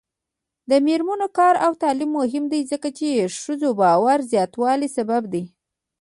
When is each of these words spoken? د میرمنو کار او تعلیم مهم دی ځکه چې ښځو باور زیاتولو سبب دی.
د 0.69 0.71
میرمنو 0.85 1.27
کار 1.37 1.55
او 1.65 1.71
تعلیم 1.83 2.11
مهم 2.19 2.43
دی 2.51 2.61
ځکه 2.71 2.87
چې 2.97 3.07
ښځو 3.41 3.69
باور 3.81 4.19
زیاتولو 4.31 4.87
سبب 4.97 5.23
دی. 5.33 5.43